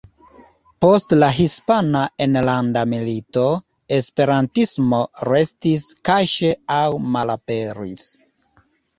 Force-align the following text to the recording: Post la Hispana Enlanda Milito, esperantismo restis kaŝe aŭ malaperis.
Post 0.83 1.11
la 1.23 1.27
Hispana 1.39 1.99
Enlanda 2.25 2.81
Milito, 2.93 3.43
esperantismo 3.97 5.01
restis 5.29 5.83
kaŝe 6.11 6.49
aŭ 6.77 6.81
malaperis. 7.17 8.07